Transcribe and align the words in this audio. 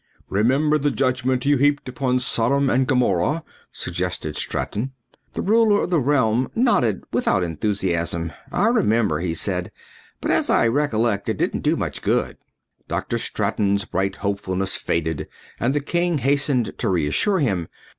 "Remember 0.29 0.79
the 0.79 0.89
judgment 0.89 1.45
you 1.45 1.57
heaped 1.57 1.87
upon 1.87 2.17
Sodom 2.17 2.71
and 2.71 2.85
upon 2.85 2.85
Gomorrah," 2.85 3.43
suggested 3.71 4.35
Straton. 4.35 4.93
The 5.33 5.43
ruler 5.43 5.83
of 5.83 5.91
the 5.91 5.99
realm 5.99 6.49
nodded 6.55 7.03
without 7.13 7.43
enthusiasm. 7.43 8.31
"I 8.51 8.65
remember," 8.69 9.19
he 9.19 9.35
said, 9.35 9.69
"but 10.19 10.31
as 10.31 10.49
I 10.49 10.67
recollect 10.69 11.29
it 11.29 11.37
didn't 11.37 11.61
do 11.61 11.75
much 11.77 12.01
good." 12.01 12.37
Dr. 12.87 13.19
Straton's 13.19 13.85
bright 13.85 14.15
hopefulness 14.15 14.75
faded 14.75 15.27
and 15.59 15.75
the 15.75 15.79
king 15.79 16.17
hastened 16.17 16.79
to 16.79 16.89
reassure 16.89 17.37
him. 17.37 17.67